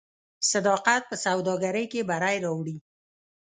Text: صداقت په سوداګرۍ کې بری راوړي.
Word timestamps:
صداقت 0.51 1.01
په 1.09 1.15
سوداګرۍ 1.25 1.85
کې 1.91 2.01
بری 2.09 2.37
راوړي. 2.45 2.77